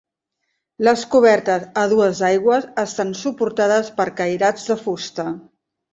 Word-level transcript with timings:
Les 0.87 1.01
cobertes, 1.15 1.67
a 1.83 1.83
dues 1.91 2.21
aigües, 2.29 2.67
estan 2.87 3.13
suportades 3.23 3.93
per 4.01 4.11
cairats 4.23 4.69
de 4.71 4.79
fusta. 4.85 5.27